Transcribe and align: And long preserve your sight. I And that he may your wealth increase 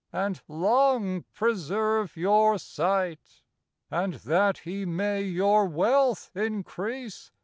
And 0.11 0.41
long 0.47 1.25
preserve 1.31 2.17
your 2.17 2.57
sight. 2.57 3.43
I 3.91 4.03
And 4.05 4.13
that 4.15 4.57
he 4.57 4.83
may 4.83 5.21
your 5.21 5.67
wealth 5.67 6.31
increase 6.33 7.29